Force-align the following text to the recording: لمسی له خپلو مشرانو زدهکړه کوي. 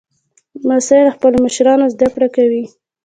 لمسی 0.61 0.99
له 1.07 1.11
خپلو 1.15 1.37
مشرانو 1.45 1.91
زدهکړه 1.95 2.27
کوي. 2.35 2.63